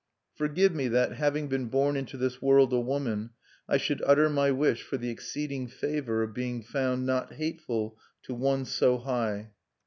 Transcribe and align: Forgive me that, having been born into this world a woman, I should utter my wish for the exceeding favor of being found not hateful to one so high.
Forgive 0.33 0.73
me 0.73 0.87
that, 0.87 1.11
having 1.17 1.47
been 1.47 1.67
born 1.67 1.95
into 1.95 2.17
this 2.17 2.41
world 2.41 2.73
a 2.73 2.79
woman, 2.79 3.29
I 3.69 3.77
should 3.77 4.01
utter 4.03 4.31
my 4.31 4.49
wish 4.49 4.81
for 4.81 4.97
the 4.97 5.11
exceeding 5.11 5.67
favor 5.67 6.23
of 6.23 6.33
being 6.33 6.63
found 6.63 7.05
not 7.05 7.33
hateful 7.33 7.99
to 8.23 8.33
one 8.33 8.65
so 8.65 8.97
high. 8.97 9.51